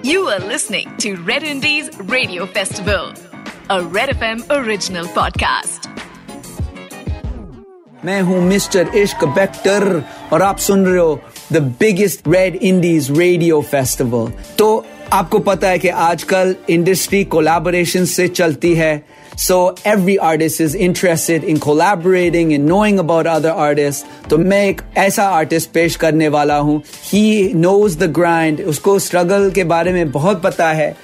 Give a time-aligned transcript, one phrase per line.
[0.00, 3.12] You are listening to Red Indies Radio Festival,
[3.70, 5.88] a Red FM original podcast.
[8.04, 10.02] मैं हूं mister इश्क बेक्टर
[10.32, 11.20] और आप सुन रहे हो
[11.52, 14.79] the biggest Red indies radio festival तो
[15.13, 18.93] आपको पता है कि आजकल इंडस्ट्री कोलैबोरेशन से चलती है
[19.41, 19.55] So
[19.89, 24.03] every artist is interested in collaborating and knowing about other artists.
[24.29, 27.23] तो मैं एक ऐसा आर्टिस्ट पेश करने वाला हूँ He
[27.63, 28.61] knows the grind.
[28.73, 30.95] उसको struggle के बारे में बहुत पता है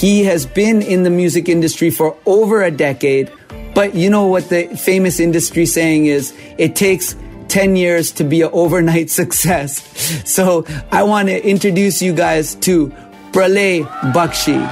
[0.00, 3.30] He has been in the music industry for over a decade.
[3.74, 6.32] But you know what the famous industry saying is?
[6.58, 7.14] It takes
[7.48, 9.80] 10 years to be an overnight success.
[10.24, 12.92] So I want to introduce you guys to
[13.32, 13.82] Pralay
[14.12, 14.62] Bakshi.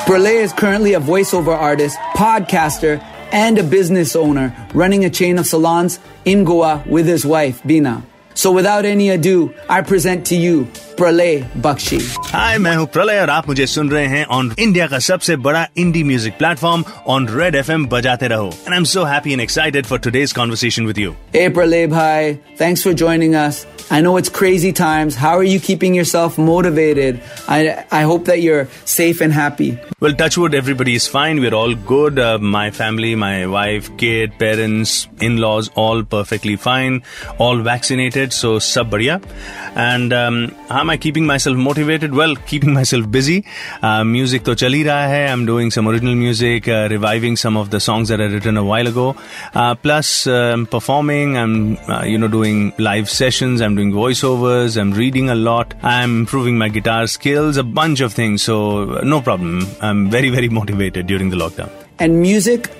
[0.00, 3.00] Pralay is currently a voiceover artist, podcaster,
[3.30, 8.02] and a business owner running a chain of salons in Goa with his wife, Bina.
[8.34, 10.66] So without any ado, I present to you
[10.97, 11.99] Pralay Bakshi.
[12.33, 15.67] हाय मैं हूँ प्रलय और आप मुझे सुन रहे हैं on India का सबसे बड़ा
[15.77, 16.83] indie music platform
[17.15, 20.85] on Red FM बजाते रहो and I am so happy and excited for today's conversation
[20.85, 23.65] with you Hey Pralay bhai, thanks for joining us.
[23.95, 25.15] I know it's crazy times.
[25.21, 27.17] How are you keeping yourself motivated?
[27.55, 27.57] I,
[27.97, 29.67] I hope that you're safe and happy.
[30.05, 31.41] Well, touchwood, everybody is fine.
[31.45, 32.21] We're all good.
[32.25, 34.93] Uh, my family, my wife, kid, parents,
[35.27, 37.01] in-laws, all perfectly fine.
[37.47, 39.19] All vaccinated, so sab badhiya.
[39.89, 40.39] And um,
[40.69, 42.14] how am I keeping myself motivated?
[42.14, 43.44] Well, keeping myself busy.
[43.82, 45.24] Uh, music to chal hi raha hai.
[45.32, 48.64] I'm doing some original music, uh, reviving some of the songs that I written a
[48.64, 49.08] while ago.
[49.54, 51.36] Uh, plus, um, performing.
[51.36, 53.60] I'm, uh, you know, doing live sessions.
[53.60, 54.80] I'm doing voiceovers.
[54.80, 55.74] I'm reading a lot.
[55.82, 57.58] I'm improving my guitar skills.
[57.58, 58.42] A bunch of things.
[58.42, 58.58] So
[58.94, 59.66] uh, no problem.
[59.82, 61.70] I'm very very motivated during the lockdown.
[61.98, 62.70] And music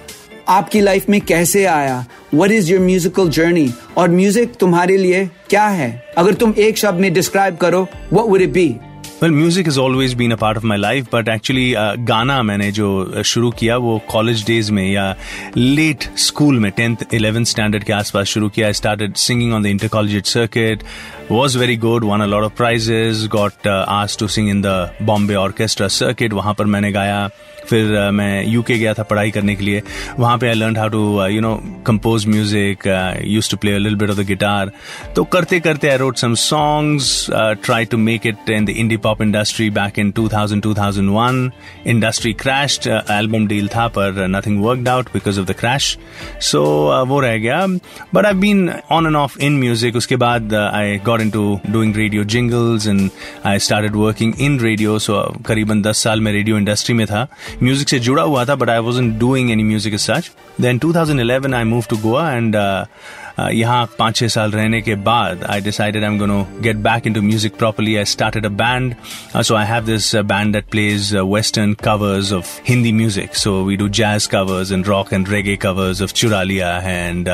[0.49, 2.07] आपकी life में कैसे आया?
[2.35, 6.05] What is your musical journey और music तुम्हारे लिए क्या है?
[6.19, 8.88] अगर तुम एक शब्द में डिस्क्राइब करो what would it be?
[9.21, 12.89] Music has always been a part of my life, but actually uh, गाना मैंने जो
[13.05, 15.15] uh, शुरू किया वो कॉलेज डेज़ में या
[15.57, 19.67] लेट स्कूल में टेंथ इलेवेंथ स्टैंडर्ड के आसपास शुरू किया। I started singing on the
[19.67, 20.83] inter college circuit
[21.31, 24.77] very good won a lot of prizes got uh, asked to sing in the
[25.09, 26.33] bombay orchestra circuit.
[26.33, 27.29] वहाँ पर मैंने गाया।
[27.69, 29.83] फिर uh, मैं यूके गया था पढ़ाई करने के लिए।
[30.19, 31.55] वहाँ पे I learn how to you know
[31.87, 32.87] compose music
[33.25, 34.71] use to play little bit of the guitar
[35.17, 37.27] तो करते करते I wrote some songs
[37.65, 42.87] try to make it in the indie pop industry back in 2000 2001 industry crashed
[43.11, 45.97] album deal था पर nothing worked out because of the crash
[46.43, 46.63] so
[47.09, 47.67] वो रह गया।
[48.15, 51.97] But I been on and off in music उसके बाद I got in to doing
[51.97, 53.11] radio jingles and
[53.47, 57.27] I started working in radio so करीबन दस साल में रेडियो इंडस्ट्री में था।
[57.63, 60.31] म्यूज़िक से जुड़ा हुआ था but I was in doing any music such
[60.61, 62.57] then 2011 I move to Goa and
[63.40, 67.22] यहाँ पाँच छः साल रहने के बाद I decided I am gonna get back into
[67.22, 68.96] music properly I started a band
[69.38, 73.88] so I have this band that plays western covers of Hindi music so we do
[74.00, 77.30] jazz covers and rock and reggae covers of Chura Liya and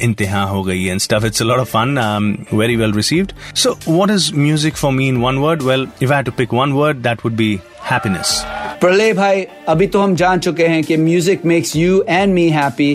[0.00, 4.10] Inteha Ho Gayi and stuff it's a lot of fun very well received so what
[4.10, 7.24] is music for me in one word well if I to pick one word that
[7.24, 7.52] would be
[7.90, 8.42] happiness
[8.80, 12.94] Pralay भाई अभी तो हम जान चुके हैं कि music makes you and me happy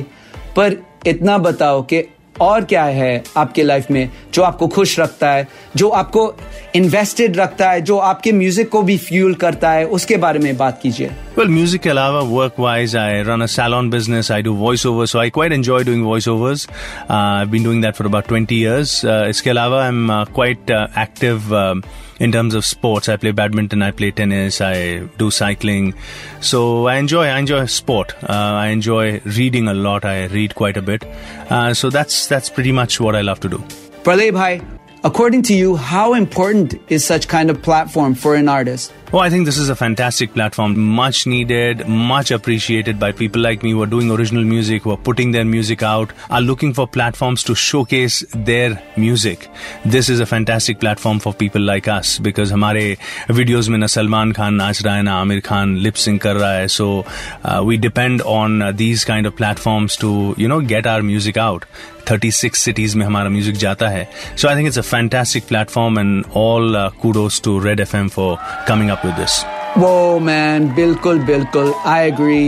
[0.55, 0.75] पर
[1.07, 2.03] इतना बताओ कि
[2.40, 6.34] और क्या है आपके लाइफ में जो आपको खुश रखता है जो आपको
[6.74, 10.80] इन्वेस्टेड रखता है जो आपके म्यूज़िक को भी फ्यूल करता है उसके बारे में बात
[10.82, 12.20] कीजिए Well, music के अलावा
[12.58, 14.30] wise, I run a salon business.
[14.30, 16.68] I do voiceover, so I quite enjoy doing voiceovers.
[17.08, 19.04] Uh, I've been doing that for about 20 years.
[19.04, 21.82] Uh, इसके अलावा uh, quite uh, active um,
[22.18, 23.08] in terms of sports.
[23.08, 25.94] I play badminton, I play tennis, I do cycling.
[26.40, 28.14] So I enjoy I enjoy sport.
[28.22, 30.04] Uh, I enjoy reading a lot.
[30.04, 31.04] I read quite a bit.
[31.48, 33.63] Uh, so that's that's pretty much what I love to do.
[34.05, 34.61] प्रलय भाई
[35.03, 39.29] according to you how important is such kind of platform for an artist Oh, I
[39.29, 40.77] think this is a fantastic platform.
[40.77, 44.97] Much needed, much appreciated by people like me who are doing original music, who are
[44.97, 49.47] putting their music out, are looking for platforms to showcase their music.
[49.85, 52.97] This is a fantastic platform for people like us because हमारे
[53.31, 56.53] videos में ना सलमान खान नाच रहा है ना Aamir Khan lip sync कर रहा
[56.53, 56.67] है.
[56.67, 57.05] So
[57.45, 61.37] uh, we depend on uh, these kind of platforms to you know get our music
[61.37, 61.65] out.
[62.10, 66.24] 36 cities में हमारा म्यूज़िक जाता है so I think it's a fantastic platform and
[66.36, 68.28] all kudos to Red FM for
[68.70, 69.40] coming up with this.
[69.78, 72.42] वो man बिल्कुल बिल्कुल I agree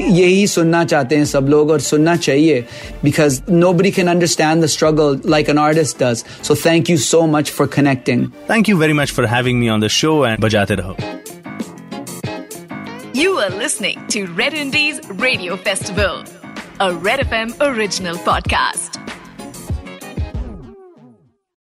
[0.00, 2.60] यही सुनना चाहते हैं सब लोग और सुनना चाहिए
[3.04, 3.40] because
[3.72, 7.66] nobody can understand the struggle like an artist does so thank you so much for
[7.76, 10.94] connecting Thank you very much for having me on the show and bajate raho.
[13.14, 16.22] You are listening to Red Indies Radio Festival,
[16.80, 19.09] a Red FM original podcast.